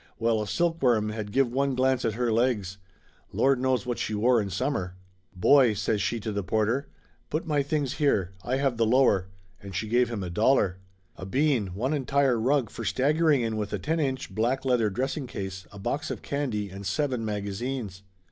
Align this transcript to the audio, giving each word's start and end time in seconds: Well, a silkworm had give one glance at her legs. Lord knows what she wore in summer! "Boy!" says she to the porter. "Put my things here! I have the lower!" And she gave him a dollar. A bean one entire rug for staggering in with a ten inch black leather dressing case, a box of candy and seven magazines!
Well, 0.17 0.41
a 0.41 0.47
silkworm 0.47 1.09
had 1.09 1.31
give 1.31 1.51
one 1.51 1.75
glance 1.75 2.03
at 2.05 2.13
her 2.15 2.31
legs. 2.31 2.79
Lord 3.31 3.61
knows 3.61 3.85
what 3.85 3.99
she 3.99 4.15
wore 4.15 4.41
in 4.41 4.49
summer! 4.49 4.95
"Boy!" 5.35 5.73
says 5.75 6.01
she 6.01 6.19
to 6.21 6.31
the 6.31 6.41
porter. 6.41 6.87
"Put 7.29 7.45
my 7.45 7.61
things 7.61 7.93
here! 7.97 8.31
I 8.43 8.55
have 8.57 8.77
the 8.77 8.85
lower!" 8.87 9.27
And 9.61 9.75
she 9.75 9.87
gave 9.87 10.09
him 10.09 10.23
a 10.23 10.31
dollar. 10.31 10.79
A 11.17 11.25
bean 11.27 11.75
one 11.75 11.93
entire 11.93 12.39
rug 12.39 12.71
for 12.71 12.83
staggering 12.83 13.41
in 13.41 13.57
with 13.57 13.73
a 13.73 13.77
ten 13.77 13.99
inch 13.99 14.33
black 14.33 14.65
leather 14.65 14.89
dressing 14.89 15.27
case, 15.27 15.67
a 15.71 15.77
box 15.77 16.09
of 16.09 16.23
candy 16.23 16.71
and 16.71 16.83
seven 16.83 17.23
magazines! 17.23 18.01